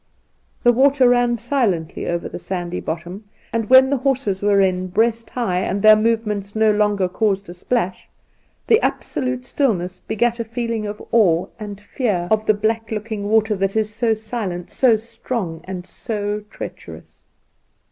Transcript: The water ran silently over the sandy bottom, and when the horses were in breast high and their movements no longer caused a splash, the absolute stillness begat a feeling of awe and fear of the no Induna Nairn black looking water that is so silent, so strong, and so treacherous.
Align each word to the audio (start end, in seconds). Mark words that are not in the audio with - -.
The 0.63 0.73
water 0.73 1.07
ran 1.09 1.37
silently 1.37 2.07
over 2.07 2.27
the 2.27 2.39
sandy 2.39 2.79
bottom, 2.79 3.25
and 3.53 3.69
when 3.69 3.91
the 3.91 3.97
horses 3.97 4.41
were 4.41 4.59
in 4.59 4.87
breast 4.87 5.29
high 5.29 5.59
and 5.61 5.83
their 5.83 5.95
movements 5.95 6.55
no 6.55 6.71
longer 6.71 7.07
caused 7.07 7.47
a 7.49 7.53
splash, 7.53 8.09
the 8.65 8.81
absolute 8.81 9.45
stillness 9.45 10.01
begat 10.07 10.39
a 10.39 10.43
feeling 10.43 10.87
of 10.87 11.03
awe 11.11 11.45
and 11.59 11.79
fear 11.79 12.27
of 12.31 12.47
the 12.47 12.53
no 12.53 12.55
Induna 12.55 12.55
Nairn 12.55 12.61
black 12.81 12.91
looking 12.91 13.29
water 13.29 13.55
that 13.57 13.75
is 13.75 13.93
so 13.93 14.15
silent, 14.15 14.71
so 14.71 14.95
strong, 14.95 15.61
and 15.65 15.85
so 15.85 16.39
treacherous. 16.49 17.23